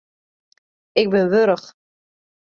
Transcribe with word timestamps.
Ik 1.01 1.07
bin 1.11 1.29
wurch. 1.33 1.65